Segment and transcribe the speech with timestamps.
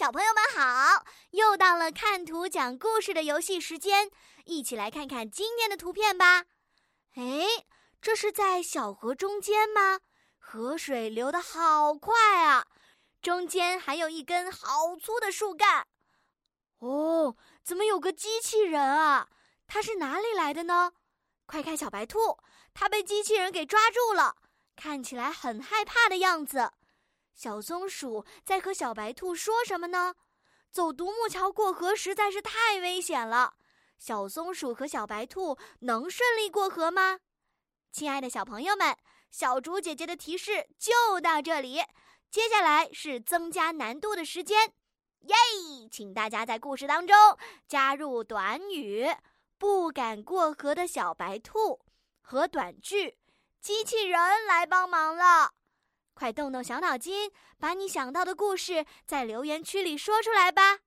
[0.00, 1.04] 小朋友们好！
[1.32, 4.10] 又到了看图讲故事的游戏时间，
[4.46, 6.46] 一起来看看今天的图片吧。
[7.16, 7.66] 哎，
[8.00, 10.00] 这是在小河中间吗？
[10.38, 12.66] 河水流得好快啊！
[13.20, 15.86] 中间还有一根好粗的树干。
[16.78, 19.28] 哦，怎么有个机器人啊？
[19.66, 20.94] 它是哪里来的呢？
[21.44, 22.38] 快看，小白兔，
[22.72, 24.36] 它被机器人给抓住了，
[24.74, 26.72] 看起来很害怕的样子。
[27.40, 30.14] 小松鼠在和小白兔说什么呢？
[30.70, 33.54] 走独木桥过河实在是太危险了。
[33.98, 37.20] 小松鼠和小白兔能顺利过河吗？
[37.90, 38.94] 亲爱的小朋友们，
[39.30, 41.82] 小竹姐姐的提示就到这里。
[42.30, 44.74] 接下来是增加难度的时间，
[45.20, 45.34] 耶！
[45.90, 47.16] 请大家在故事当中
[47.66, 49.08] 加入短语
[49.56, 51.80] “不敢过河的小白兔”
[52.20, 53.16] 和短句
[53.62, 55.54] “机器人来帮忙了”。
[56.20, 60.80] 快动动小脑筋，把你想到的故事在留言区里说出来吧。